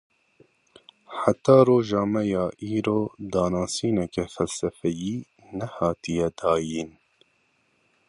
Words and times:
Heya 1.19 1.55
roja 1.67 2.01
me 2.11 2.21
ya 2.33 2.43
îro, 2.75 2.99
danasîneke 3.31 4.23
felsefeyî 4.33 5.15
nehatiye 5.57 6.27
dayîn. 6.39 6.89